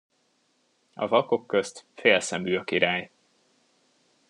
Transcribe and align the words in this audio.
A 0.93 1.07
vakok 1.07 1.47
közt 1.47 1.85
félszemű 1.95 2.55
a 2.57 2.63
király. 2.63 3.11